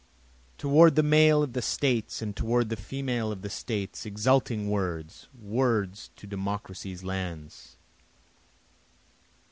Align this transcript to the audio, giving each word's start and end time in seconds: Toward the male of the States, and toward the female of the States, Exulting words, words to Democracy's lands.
Toward 0.57 0.95
the 0.95 1.03
male 1.03 1.43
of 1.43 1.53
the 1.53 1.61
States, 1.61 2.23
and 2.23 2.35
toward 2.35 2.69
the 2.69 2.75
female 2.75 3.31
of 3.31 3.43
the 3.43 3.51
States, 3.51 4.03
Exulting 4.03 4.67
words, 4.67 5.27
words 5.39 6.09
to 6.15 6.25
Democracy's 6.25 7.03
lands. 7.03 7.77